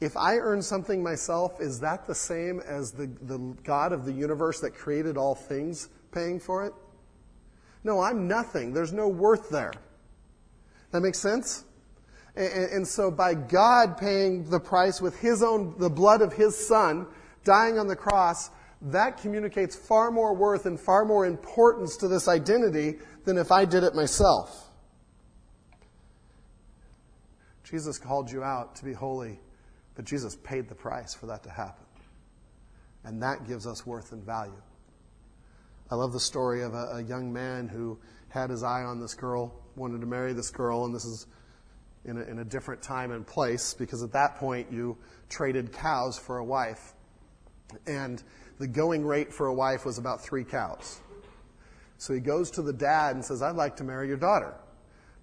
[0.00, 4.12] If I earn something myself, is that the same as the, the God of the
[4.12, 6.72] universe that created all things paying for it?
[7.84, 8.72] No, I'm nothing.
[8.72, 9.74] There's no worth there.
[10.92, 11.64] That makes sense?
[12.36, 16.56] And, and, so by God paying the price with his own, the blood of his
[16.56, 17.06] son,
[17.44, 18.50] dying on the cross,
[18.82, 23.64] that communicates far more worth and far more importance to this identity than if I
[23.64, 24.68] did it myself.
[27.64, 29.38] Jesus called you out to be holy,
[29.94, 31.84] but Jesus paid the price for that to happen.
[33.04, 34.62] And that gives us worth and value.
[35.90, 37.98] I love the story of a, a young man who
[38.28, 41.26] had his eye on this girl wanted to marry this girl, and this is
[42.04, 44.96] in a, in a different time and place because at that point you
[45.28, 46.92] traded cows for a wife.
[47.86, 48.22] And
[48.58, 51.00] the going rate for a wife was about three cows.
[51.96, 54.54] So he goes to the dad and says, I'd like to marry your daughter,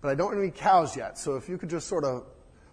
[0.02, 1.18] but I don't have any cows yet.
[1.18, 2.26] So if you could just sort of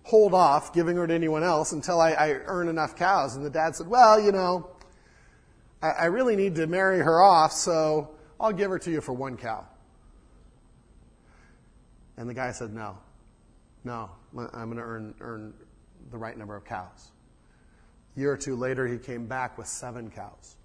[0.04, 3.36] hold off giving her to anyone else until I, I earn enough cows.
[3.36, 4.70] And the dad said, Well, you know,
[5.82, 9.12] I, I really need to marry her off, so I'll give her to you for
[9.12, 9.66] one cow.
[12.16, 12.98] And the guy said, No.
[13.84, 15.54] No, I'm going to earn, earn
[16.10, 17.12] the right number of cows.
[18.16, 20.56] A year or two later, he came back with seven cows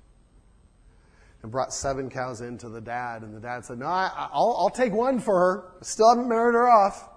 [1.42, 3.24] and brought seven cows in to the dad.
[3.24, 5.72] And the dad said, No, I, will I'll take one for her.
[5.82, 7.10] Still haven't married her off.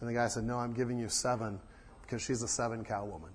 [0.00, 1.60] And the guy said, No, I'm giving you seven
[2.02, 3.30] because she's a seven cow woman.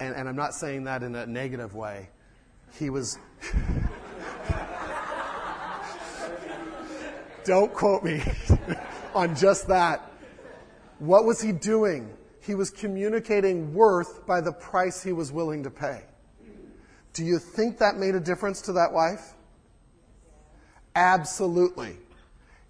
[0.00, 2.08] And, and I'm not saying that in a negative way.
[2.78, 3.18] He was.
[7.48, 8.22] Don't quote me
[9.14, 10.12] on just that.
[10.98, 12.14] What was he doing?
[12.42, 16.02] He was communicating worth by the price he was willing to pay.
[17.14, 19.32] Do you think that made a difference to that wife?
[20.94, 21.96] Absolutely.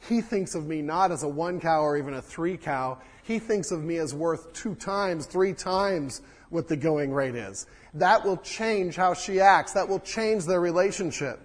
[0.08, 2.98] He thinks of me not as a one cow or even a three cow.
[3.24, 7.66] He thinks of me as worth two times, three times what the going rate is.
[7.94, 9.72] That will change how she acts.
[9.72, 11.40] That will change their relationship.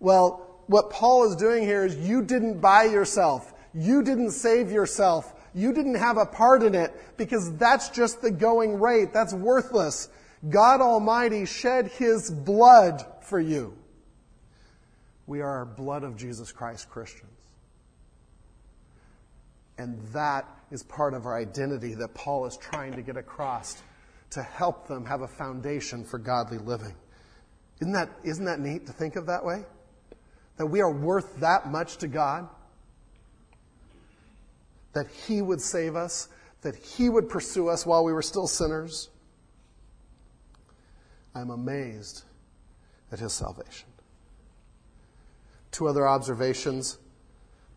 [0.00, 3.52] Well, what Paul is doing here is you didn't buy yourself.
[3.74, 5.32] You didn't save yourself.
[5.54, 9.12] You didn't have a part in it because that's just the going rate.
[9.12, 10.08] That's worthless.
[10.48, 13.76] God Almighty shed His blood for you.
[15.26, 17.30] We are blood of Jesus Christ Christians.
[19.78, 23.82] And that is part of our identity that Paul is trying to get across
[24.30, 26.94] to help them have a foundation for godly living.
[27.80, 29.64] Isn't that, isn't that neat to think of that way?
[30.56, 32.48] That we are worth that much to God?
[34.92, 36.28] That He would save us?
[36.62, 39.10] That He would pursue us while we were still sinners?
[41.34, 42.22] I'm amazed
[43.10, 43.88] at His salvation.
[45.72, 46.98] Two other observations.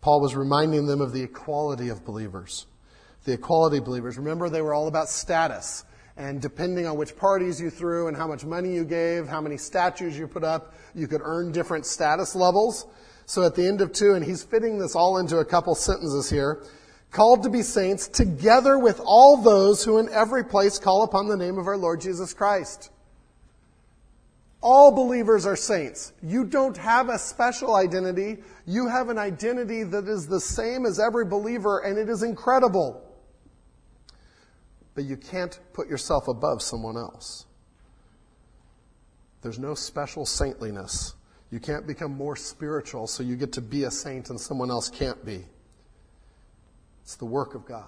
[0.02, 2.68] Paul was reminding them of the equality of believers.
[3.24, 4.18] The equality believers.
[4.18, 5.84] Remember, they were all about status.
[6.18, 9.56] And depending on which parties you threw and how much money you gave, how many
[9.56, 12.88] statues you put up, you could earn different status levels.
[13.28, 16.30] So at the end of two, and he's fitting this all into a couple sentences
[16.30, 16.64] here,
[17.12, 21.38] called to be saints together with all those who in every place call upon the
[21.38, 22.90] name of our Lord Jesus Christ.
[24.60, 26.14] All believers are saints.
[26.24, 28.38] You don't have a special identity.
[28.66, 33.07] You have an identity that is the same as every believer, and it is incredible
[34.98, 37.46] but you can't put yourself above someone else.
[39.44, 41.14] There's no special saintliness.
[41.52, 44.90] You can't become more spiritual so you get to be a saint and someone else
[44.90, 45.46] can't be.
[47.04, 47.86] It's the work of God.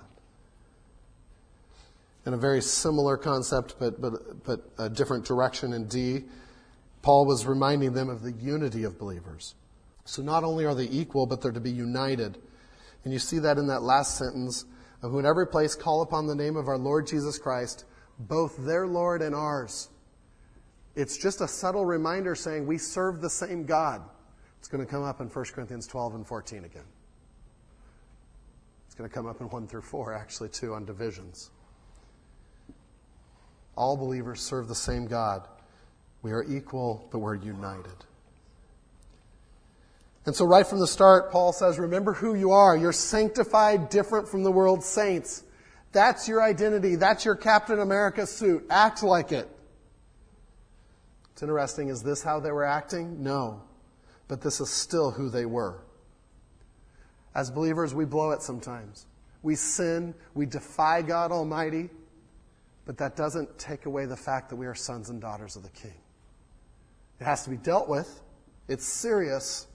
[2.28, 6.26] In a very similar concept, but, but, but a different direction in D,
[7.02, 9.56] Paul was reminding them of the unity of believers.
[10.06, 12.38] So not only are they equal, but they're to be united.
[13.04, 14.66] And you see that in that last sentence
[15.02, 17.86] who in every place call upon the name of our Lord Jesus Christ,
[18.20, 19.90] both their Lord and ours.
[20.96, 24.02] It's just a subtle reminder saying we serve the same God.
[24.60, 26.84] It's going to come up in 1 Corinthians 12 and 14 again.
[28.86, 31.52] It's going to come up in 1 through 4, actually, too, on divisions.
[33.78, 35.48] All believers serve the same God.
[36.22, 38.06] We are equal, but we're united.
[40.30, 42.78] And so, right from the start, Paul says, Remember who you are.
[42.78, 45.44] You're sanctified, different from the world's saints.
[45.92, 46.98] That's your identity.
[46.98, 48.64] That's your Captain America suit.
[48.70, 49.50] Act like it.
[51.34, 51.90] It's interesting.
[51.90, 53.24] Is this how they were acting?
[53.24, 53.64] No.
[54.28, 55.82] But this is still who they were.
[57.34, 59.08] As believers, we blow it sometimes.
[59.42, 61.90] We sin, we defy God Almighty,
[62.86, 65.70] but that doesn't take away the fact that we are sons and daughters of the
[65.70, 66.00] King.
[67.20, 68.22] It has to be dealt with.
[68.68, 69.66] It's serious,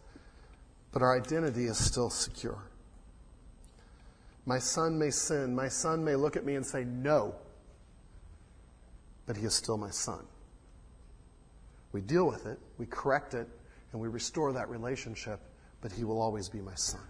[0.94, 2.70] but our identity is still secure.
[4.46, 5.52] My son may sin.
[5.52, 7.34] My son may look at me and say, no.
[9.26, 10.24] But he is still my son.
[11.90, 13.48] We deal with it, we correct it,
[13.90, 15.40] and we restore that relationship,
[15.80, 17.00] but he will always be my son.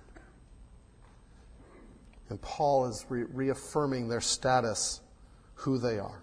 [2.30, 5.02] And Paul is re- reaffirming their status,
[5.56, 6.22] who they are.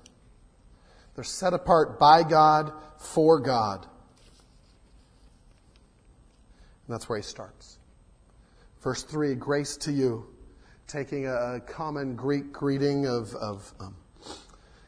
[1.13, 3.85] They're set apart by God, for God.
[6.91, 7.77] And that's where he starts.
[8.81, 10.27] Verse 3 Grace to you,
[10.87, 13.95] taking a common Greek greeting of, of um,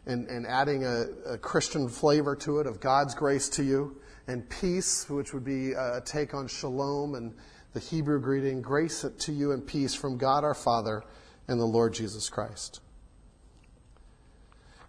[0.06, 4.50] and, and adding a, a, Christian flavor to it of God's grace to you, and
[4.50, 7.34] peace, which would be a take on shalom and
[7.72, 11.06] the Hebrew greeting, grace to you and peace from God our Father
[11.48, 12.82] and the Lord Jesus Christ.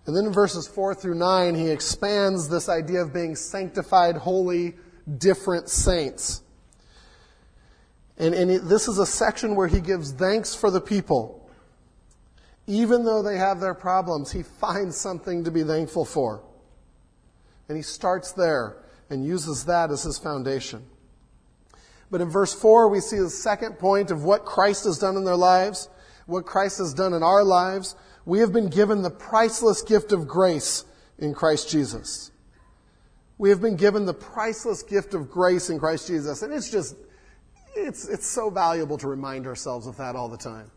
[0.05, 4.75] And then in verses 4 through 9, he expands this idea of being sanctified, holy,
[5.17, 6.41] different saints.
[8.19, 11.49] And, and this is a section where he gives thanks for the people.
[12.67, 16.43] Even though they have their problems, he finds something to be thankful for.
[17.69, 18.77] And he starts there
[19.11, 20.85] and uses that as his foundation.
[22.11, 25.25] But in verse 4, we see the second point of what Christ has done in
[25.25, 25.89] their lives,
[26.27, 27.97] what Christ has done in our lives.
[28.25, 30.85] We have been given the priceless gift of grace
[31.19, 32.31] in Christ Jesus.
[33.37, 36.43] We have been given the priceless gift of grace in Christ Jesus.
[36.43, 36.95] And it's just,
[37.75, 40.71] it's, it's so valuable to remind ourselves of that all the time.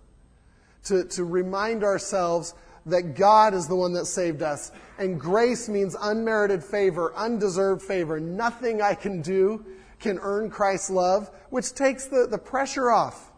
[0.85, 2.53] To, to remind ourselves
[2.85, 4.71] that God is the one that saved us.
[4.97, 8.19] And grace means unmerited favor, undeserved favor.
[8.19, 9.65] Nothing I can do
[9.99, 13.31] can earn Christ's love, which takes the, the pressure off.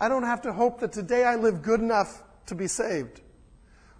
[0.00, 3.20] I don't have to hope that today I live good enough to be saved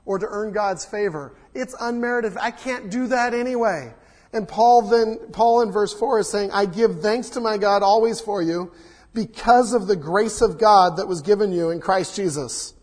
[0.06, 1.36] or to earn God's favor.
[1.54, 2.36] It's unmerited.
[2.40, 3.92] I can't do that anyway.
[4.32, 7.82] And Paul then, Paul in verse 4 is saying, I give thanks to my God
[7.82, 8.72] always for you
[9.12, 12.74] because of the grace of God that was given you in Christ Jesus.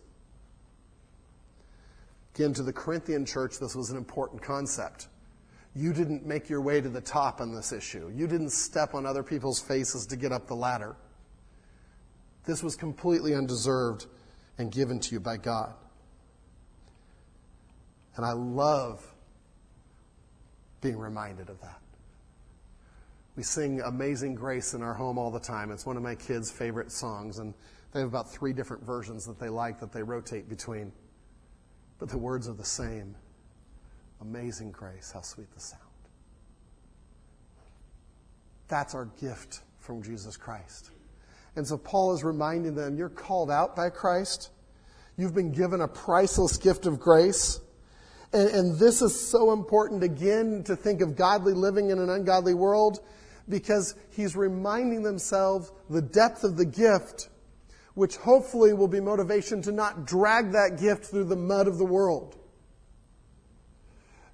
[2.34, 5.08] Again, to the Corinthian church, this was an important concept.
[5.74, 8.12] You didn't make your way to the top on this issue.
[8.14, 10.96] You didn't step on other people's faces to get up the ladder.
[12.44, 14.06] This was completely undeserved
[14.58, 15.74] and given to you by God.
[18.16, 19.06] And I love
[20.80, 21.80] being reminded of that.
[23.36, 25.70] We sing Amazing Grace in our home all the time.
[25.70, 27.54] It's one of my kids' favorite songs, and
[27.92, 30.92] they have about three different versions that they like that they rotate between.
[31.98, 33.14] But the words are the same
[34.20, 35.82] Amazing Grace, how sweet the sound.
[38.66, 40.90] That's our gift from Jesus Christ.
[41.56, 44.50] And so Paul is reminding them you're called out by Christ.
[45.16, 47.60] You've been given a priceless gift of grace.
[48.32, 52.52] And, and, this is so important again to think of godly living in an ungodly
[52.52, 53.00] world
[53.48, 57.30] because he's reminding themselves the depth of the gift,
[57.94, 61.86] which hopefully will be motivation to not drag that gift through the mud of the
[61.86, 62.36] world.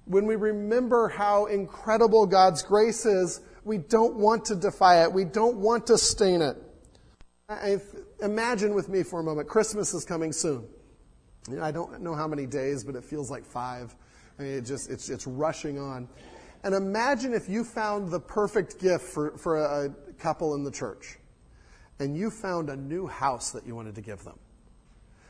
[0.03, 5.11] When we remember how incredible God's grace is, we don't want to defy it.
[5.11, 6.57] We don't want to stain it.
[7.47, 7.77] I,
[8.21, 10.67] imagine with me for a moment, Christmas is coming soon.
[11.61, 13.95] I don't know how many days, but it feels like five.
[14.39, 16.07] I mean, it just, it's, it's rushing on.
[16.63, 21.17] And imagine if you found the perfect gift for, for a couple in the church
[21.99, 24.37] and you found a new house that you wanted to give them.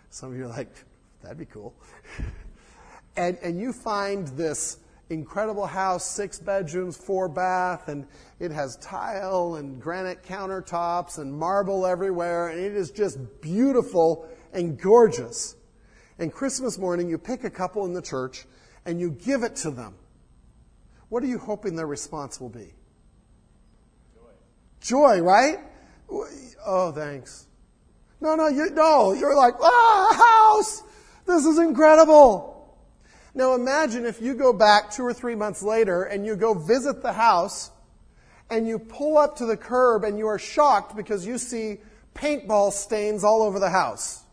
[0.09, 0.73] Some of you are like,
[1.21, 1.75] that'd be cool.
[3.17, 4.77] and, and you find this
[5.09, 8.07] incredible house, six bedrooms, four bath, and
[8.39, 14.79] it has tile and granite countertops and marble everywhere, and it is just beautiful and
[14.79, 15.55] gorgeous.
[16.17, 18.45] And Christmas morning, you pick a couple in the church
[18.85, 19.95] and you give it to them.
[21.09, 22.73] What are you hoping their response will be?
[24.13, 24.31] Joy.
[24.81, 25.59] Joy, right?
[26.65, 27.47] Oh, thanks.
[28.21, 29.13] No, no, you, no.
[29.13, 30.83] You're like, ah, house.
[31.25, 32.53] This is incredible.
[33.33, 37.01] Now imagine if you go back two or three months later and you go visit
[37.01, 37.71] the house
[38.49, 41.79] and you pull up to the curb and you are shocked because you see
[42.13, 44.24] paintball stains all over the house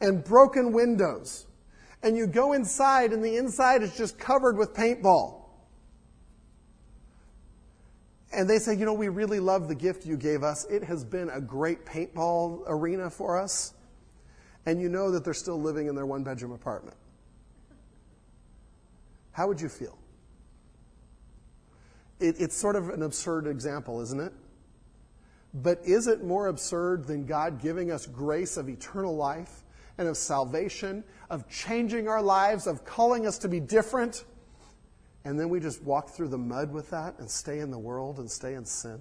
[0.00, 1.46] and broken windows.
[2.02, 5.42] And you go inside, and the inside is just covered with paintball.
[8.32, 10.64] And they say, You know, we really love the gift you gave us.
[10.66, 13.74] It has been a great paintball arena for us.
[14.66, 16.96] And you know that they're still living in their one bedroom apartment.
[19.32, 19.96] How would you feel?
[22.20, 24.32] It, it's sort of an absurd example, isn't it?
[25.54, 29.62] But is it more absurd than God giving us grace of eternal life
[29.98, 34.24] and of salvation, of changing our lives, of calling us to be different,
[35.24, 38.18] and then we just walk through the mud with that and stay in the world
[38.18, 39.00] and stay in sin?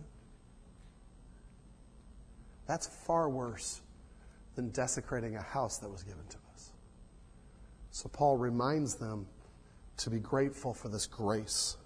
[2.66, 3.82] That's far worse
[4.56, 6.72] than desecrating a house that was given to us.
[7.92, 9.28] So Paul reminds them
[9.98, 11.78] to be grateful for this grace.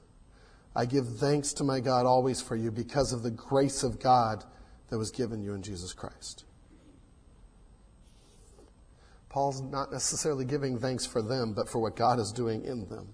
[0.75, 4.43] I give thanks to my God always for you because of the grace of God
[4.89, 6.45] that was given you in Jesus Christ.
[9.31, 13.07] Paul's not necessarily giving thanks for them, but for what God is doing in them.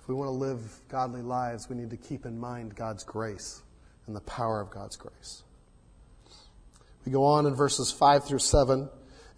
[0.00, 3.62] If we want to live godly lives, we need to keep in mind God's grace
[4.08, 5.44] and the power of God's grace.
[7.06, 8.88] We go on in verses 5 through 7.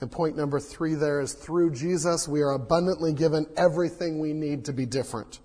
[0.00, 4.64] And point number three there is through Jesus, we are abundantly given everything we need
[4.66, 5.38] to be different.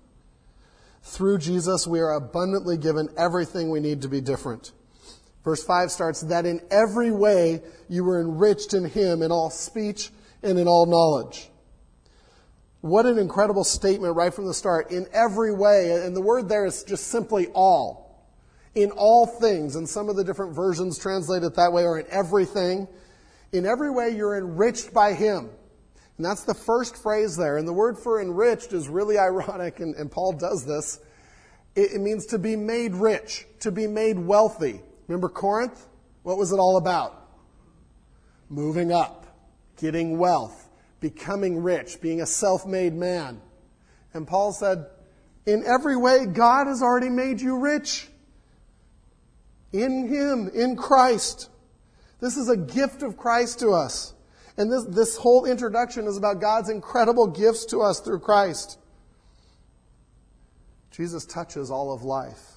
[1.02, 4.72] Through Jesus, we are abundantly given everything we need to be different.
[5.44, 10.10] Verse 5 starts, that in every way you were enriched in him in all speech
[10.42, 11.50] and in all knowledge.
[12.80, 14.90] What an incredible statement right from the start.
[14.90, 18.26] In every way, and the word there is just simply all.
[18.74, 22.06] In all things, and some of the different versions translate it that way, or in
[22.10, 22.88] everything.
[23.52, 25.50] In every way you're enriched by him.
[26.16, 27.56] And that's the first phrase there.
[27.58, 31.00] And the word for enriched is really ironic, and, and Paul does this.
[31.76, 34.82] It, it means to be made rich, to be made wealthy.
[35.12, 35.88] Remember Corinth?
[36.22, 37.28] What was it all about?
[38.48, 39.26] Moving up,
[39.76, 43.38] getting wealth, becoming rich, being a self made man.
[44.14, 44.86] And Paul said,
[45.44, 48.08] in every way, God has already made you rich.
[49.70, 51.50] In Him, in Christ.
[52.20, 54.14] This is a gift of Christ to us.
[54.56, 58.78] And this, this whole introduction is about God's incredible gifts to us through Christ.
[60.90, 62.52] Jesus touches all of life.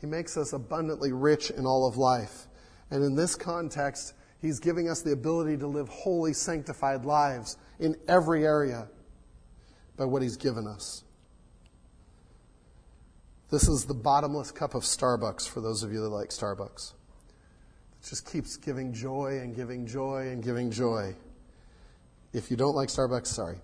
[0.00, 2.46] He makes us abundantly rich in all of life.
[2.90, 7.96] And in this context, He's giving us the ability to live holy, sanctified lives in
[8.06, 8.88] every area
[9.96, 11.02] by what He's given us.
[13.50, 16.92] This is the bottomless cup of Starbucks for those of you that like Starbucks.
[18.00, 21.16] It just keeps giving joy and giving joy and giving joy.
[22.32, 23.58] If you don't like Starbucks, sorry.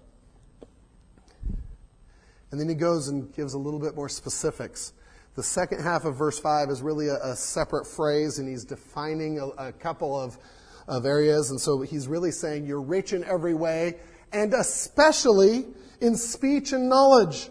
[2.50, 4.92] And then he goes and gives a little bit more specifics.
[5.34, 9.40] The second half of verse 5 is really a, a separate phrase, and he's defining
[9.40, 10.38] a, a couple of,
[10.86, 11.50] of areas.
[11.50, 13.96] And so he's really saying, You're rich in every way,
[14.32, 15.66] and especially
[16.00, 17.50] in speech and knowledge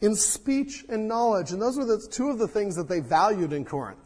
[0.00, 1.52] in speech and knowledge.
[1.52, 3.98] And those were the two of the things that they valued in Corinth.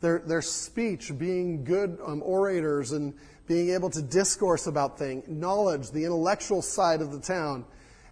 [0.00, 3.14] Their, their speech, being good um, orators and
[3.46, 7.64] being able to discourse about things, knowledge, the intellectual side of the town.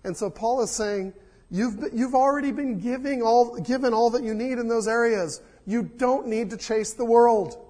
[0.02, 1.12] And so Paul is saying,
[1.50, 5.40] you've, you've already been giving all, given all that you need in those areas.
[5.66, 7.62] You don't need to chase the world.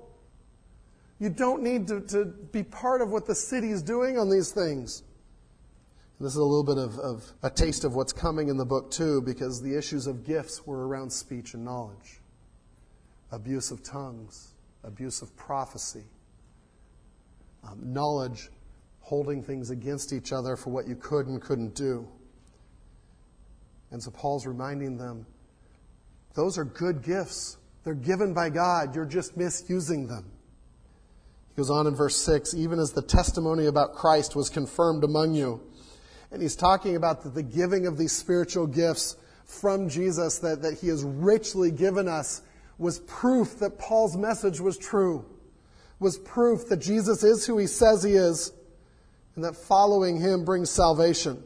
[1.18, 4.50] You don't need to, to be part of what the city is doing on these
[4.50, 5.02] things.
[6.20, 8.90] This is a little bit of, of, a taste of what's coming in the book,
[8.90, 12.20] too, because the issues of gifts were around speech and knowledge,
[13.32, 16.04] abuse of tongues, abuse of prophecy,
[17.64, 18.50] um, knowledge
[19.00, 22.08] holding things against each other for what you could and couldn't do.
[23.90, 25.26] And so Paul's reminding them
[26.34, 27.56] those are good gifts.
[27.84, 28.94] They're given by God.
[28.94, 30.30] You're just misusing them.
[31.48, 35.34] He goes on in verse 6 even as the testimony about Christ was confirmed among
[35.34, 35.60] you
[36.30, 40.74] and he's talking about the, the giving of these spiritual gifts from Jesus that, that
[40.74, 42.42] he has richly given us
[42.78, 45.24] was proof that Paul's message was true,
[45.98, 48.52] was proof that Jesus is who he says he is,
[49.34, 51.42] and that following him brings salvation.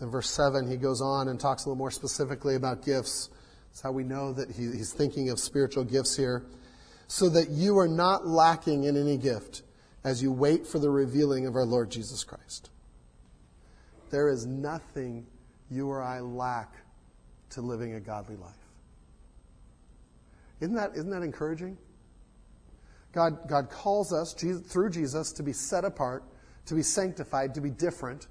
[0.00, 3.30] In verse 7, he goes on and talks a little more specifically about gifts.
[3.70, 6.44] That's how we know that he, he's thinking of spiritual gifts here.
[7.06, 9.62] So that you are not lacking in any gift
[10.04, 12.70] as you wait for the revealing of our Lord Jesus Christ.
[14.10, 15.26] There is nothing
[15.70, 16.74] you or I lack
[17.50, 18.52] to living a godly life.
[20.60, 21.76] Isn't that, isn't that encouraging?
[23.12, 26.24] God, God calls us Jesus, through Jesus to be set apart,
[26.66, 28.26] to be sanctified, to be different.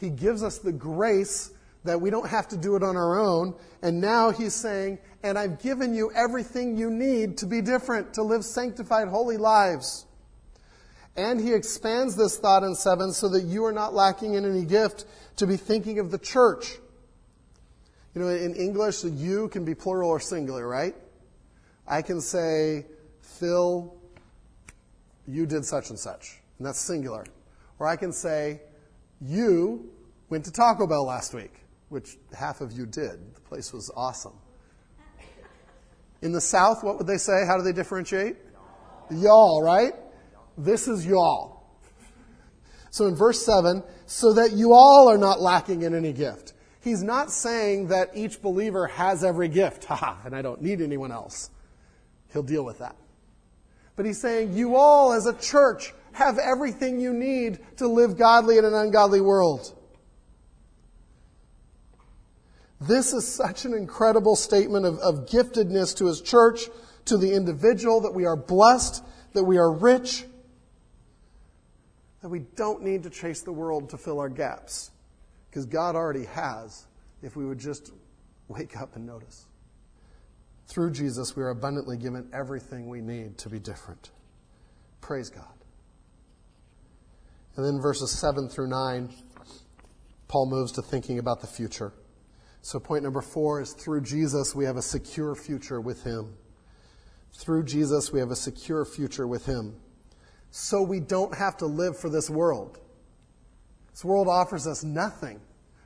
[0.00, 1.52] He gives us the grace
[1.84, 3.54] that we don't have to do it on our own.
[3.82, 8.22] And now He's saying, and I've given you everything you need to be different, to
[8.22, 10.06] live sanctified, holy lives.
[11.16, 14.64] And he expands this thought in 7 so that you are not lacking in any
[14.64, 15.04] gift
[15.36, 16.78] to be thinking of the church.
[18.14, 20.94] You know, in English, the you can be plural or singular, right?
[21.86, 22.86] I can say,
[23.20, 23.94] Phil,
[25.26, 27.26] you did such and such, and that's singular.
[27.78, 28.62] Or I can say,
[29.20, 29.90] you
[30.28, 31.52] went to Taco Bell last week,
[31.88, 33.34] which half of you did.
[33.34, 34.34] The place was awesome.
[36.22, 37.46] In the South, what would they say?
[37.46, 38.36] How do they differentiate?
[39.10, 39.92] Y'all, right?
[40.56, 41.62] This is y'all.
[42.90, 46.52] So in verse 7, so that you all are not lacking in any gift.
[46.82, 51.12] He's not saying that each believer has every gift, haha, and I don't need anyone
[51.12, 51.50] else.
[52.32, 52.96] He'll deal with that.
[53.96, 58.58] But he's saying you all as a church have everything you need to live godly
[58.58, 59.76] in an ungodly world.
[62.80, 66.68] This is such an incredible statement of, of giftedness to his church,
[67.06, 69.04] to the individual, that we are blessed,
[69.34, 70.24] that we are rich,
[72.22, 74.90] that we don't need to chase the world to fill our gaps
[75.50, 76.86] because God already has
[77.22, 77.92] if we would just
[78.48, 79.46] wake up and notice.
[80.66, 84.10] Through Jesus, we are abundantly given everything we need to be different.
[85.00, 85.59] Praise God.
[87.56, 89.12] And then verses 7 through 9,
[90.28, 91.92] Paul moves to thinking about the future.
[92.62, 96.34] So, point number four is through Jesus, we have a secure future with Him.
[97.32, 99.76] Through Jesus, we have a secure future with Him
[100.50, 102.78] so we don't have to live for this world.
[103.92, 105.40] This world offers us nothing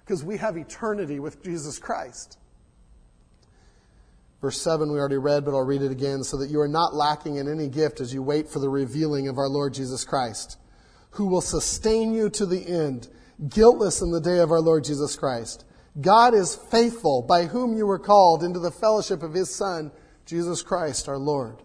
[0.04, 2.38] because we have eternity with Jesus Christ.
[4.40, 6.22] Verse 7 we already read, but I'll read it again.
[6.22, 9.28] So that you are not lacking in any gift as you wait for the revealing
[9.28, 10.58] of our Lord Jesus Christ,
[11.14, 13.08] who will sustain you to the end,
[13.48, 15.64] guiltless in the day of our Lord Jesus Christ.
[16.00, 19.92] God is faithful, by whom you were called into the fellowship of his Son,
[20.26, 21.62] Jesus Christ our Lord.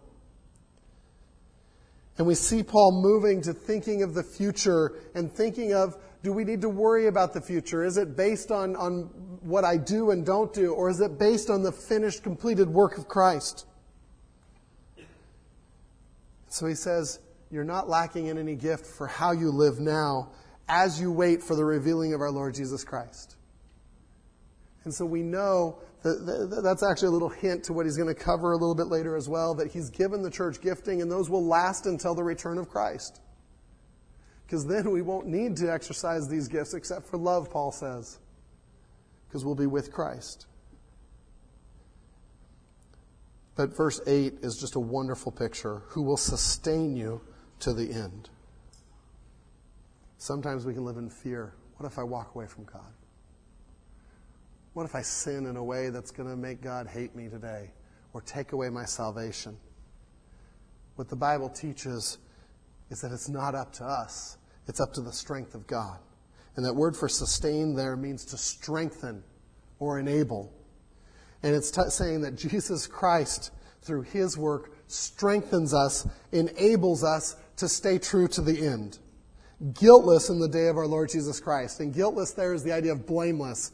[2.17, 6.43] And we see Paul moving to thinking of the future and thinking of do we
[6.43, 7.85] need to worry about the future?
[7.85, 9.03] Is it based on, on
[9.41, 12.97] what I do and don't do, or is it based on the finished, completed work
[12.97, 13.65] of Christ?
[16.49, 17.19] So he says,
[17.51, 20.31] You're not lacking in any gift for how you live now
[20.67, 23.37] as you wait for the revealing of our Lord Jesus Christ.
[24.83, 28.15] And so we know that that's actually a little hint to what he's going to
[28.15, 31.29] cover a little bit later as well that he's given the church gifting, and those
[31.29, 33.19] will last until the return of Christ.
[34.45, 38.19] Because then we won't need to exercise these gifts except for love, Paul says,
[39.27, 40.45] because we'll be with Christ.
[43.55, 47.21] But verse 8 is just a wonderful picture who will sustain you
[47.59, 48.29] to the end.
[50.17, 51.53] Sometimes we can live in fear.
[51.77, 52.91] What if I walk away from God?
[54.73, 57.71] What if I sin in a way that's going to make God hate me today
[58.13, 59.57] or take away my salvation?
[60.95, 62.17] What the Bible teaches
[62.89, 64.37] is that it's not up to us,
[64.67, 65.99] it's up to the strength of God.
[66.55, 69.23] And that word for sustain there means to strengthen
[69.79, 70.51] or enable.
[71.41, 73.51] And it's t- saying that Jesus Christ,
[73.81, 78.99] through his work, strengthens us, enables us to stay true to the end.
[79.73, 81.79] Guiltless in the day of our Lord Jesus Christ.
[81.79, 83.71] And guiltless there is the idea of blameless.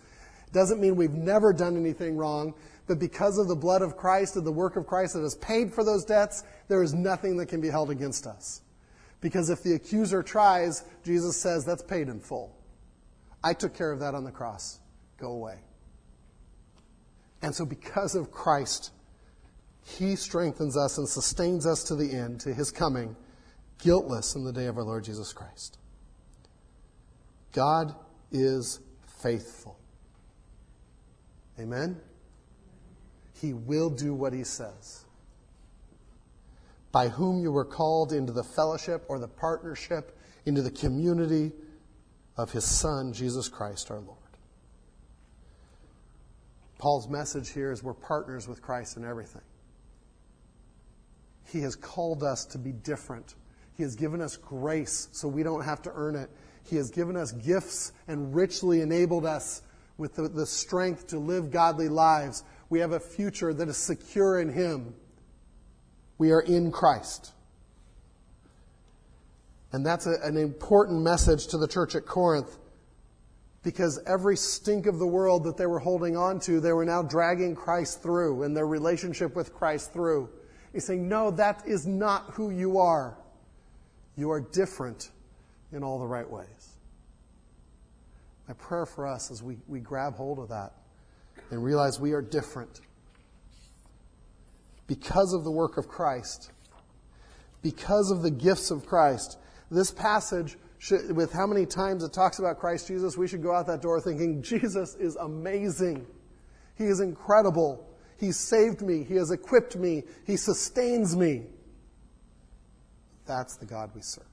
[0.52, 2.54] Doesn't mean we've never done anything wrong,
[2.88, 5.74] but because of the blood of Christ and the work of Christ that has paid
[5.74, 8.62] for those debts, there is nothing that can be held against us.
[9.22, 12.56] Because if the accuser tries, Jesus says, that's paid in full.
[13.44, 14.80] I took care of that on the cross.
[15.18, 15.60] Go away.
[17.42, 18.92] And so, because of Christ,
[19.84, 23.16] He strengthens us and sustains us to the end, to His coming,
[23.80, 25.78] guiltless in the day of our Lord Jesus Christ.
[27.52, 27.96] God
[28.32, 28.80] is
[29.22, 29.78] faithful.
[31.60, 32.00] Amen?
[33.42, 35.06] He will do what he says.
[36.92, 41.52] By whom you were called into the fellowship or the partnership, into the community
[42.38, 44.18] of his Son, Jesus Christ our Lord.
[46.78, 49.42] Paul's message here is we're partners with Christ in everything.
[51.48, 53.36] He has called us to be different.
[53.76, 56.30] He has given us grace so we don't have to earn it.
[56.64, 59.62] He has given us gifts and richly enabled us
[59.98, 62.44] with the, the strength to live godly lives.
[62.70, 64.96] We have a future that is secure in Him.
[66.18, 67.34] We are in Christ.
[69.72, 72.58] And that's a, an important message to the church at Corinth
[73.62, 77.02] because every stink of the world that they were holding on to, they were now
[77.02, 80.30] dragging Christ through and their relationship with Christ through.
[80.72, 83.18] He's saying, No, that is not who you are.
[84.18, 85.12] You are different
[85.72, 86.78] in all the right ways.
[88.48, 90.74] My prayer for us is we, we grab hold of that
[91.52, 92.82] and realize we are different
[94.88, 96.52] because of the work of Christ,
[97.62, 99.38] because of the gifts of Christ.
[99.72, 103.54] This passage, should, with how many times it talks about Christ Jesus, we should go
[103.54, 106.06] out that door thinking, Jesus is amazing.
[106.78, 107.90] He is incredible.
[108.20, 109.04] He saved me.
[109.04, 110.04] He has equipped me.
[110.26, 111.44] He sustains me.
[113.26, 114.26] That's the God we serve.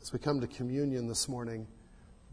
[0.00, 1.66] As we come to communion this morning,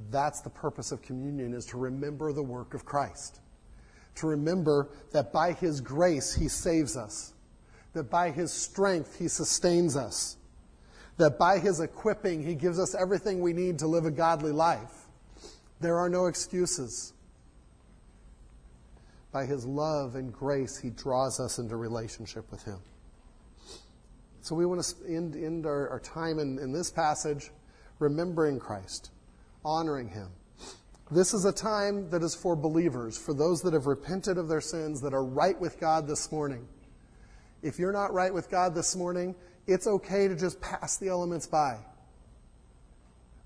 [0.09, 3.39] that's the purpose of communion is to remember the work of Christ.
[4.15, 7.33] To remember that by his grace he saves us.
[7.93, 10.37] That by his strength he sustains us.
[11.17, 15.07] That by his equipping he gives us everything we need to live a godly life.
[15.79, 17.13] There are no excuses.
[19.31, 22.79] By his love and grace he draws us into relationship with him.
[24.41, 27.51] So we want to end, end our, our time in, in this passage
[27.99, 29.11] remembering Christ
[29.63, 30.29] honoring Him.
[31.11, 34.61] This is a time that is for believers, for those that have repented of their
[34.61, 36.67] sins, that are right with God this morning.
[37.61, 39.35] If you're not right with God this morning,
[39.67, 41.77] it's okay to just pass the elements by.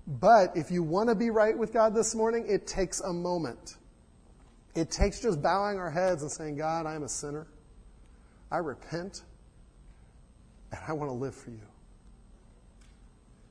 [0.06, 3.76] But if you want to be right with God this morning, it takes a moment.
[4.74, 7.48] It takes just bowing our heads and saying, God, I'm a sinner.
[8.50, 9.22] I repent,
[10.72, 11.66] and I want to live for you.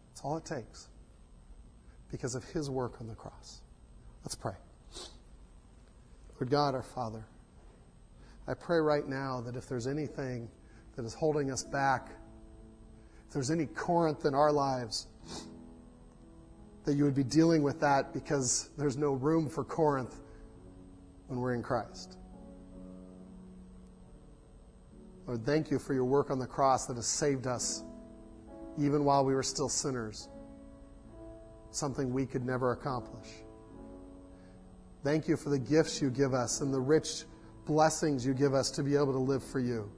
[0.10, 0.90] That's all it takes
[2.12, 3.62] because of his work on the cross.
[4.24, 4.56] Let's pray.
[6.40, 7.26] Lord God, our Father,
[8.48, 10.50] I pray right now that if there's anything
[10.96, 12.10] that is holding us back,
[13.28, 15.08] if there's any Corinth in our lives,
[16.86, 20.16] that you would be dealing with that because there's no room for Corinth
[21.28, 22.18] when we're in Christ.
[25.28, 27.84] Lord, thank you for your work on the cross that has saved us
[28.78, 30.28] even while we were still sinners
[31.72, 33.28] something we could never accomplish.
[35.04, 37.26] Thank you for the gifts you give us and the rich
[37.66, 39.92] blessings you give us to be able to live for you.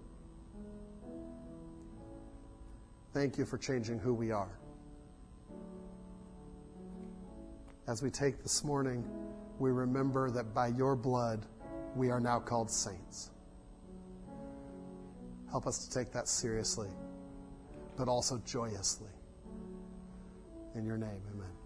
[3.13, 4.59] Thank you for changing who we are.
[7.87, 9.05] As we take this morning,
[9.59, 11.45] we remember that by your blood,
[11.95, 13.31] we are now called saints.
[15.57, 16.87] Help us to take that seriously,
[17.97, 19.09] but also joyously.
[20.75, 21.56] In your name, amen.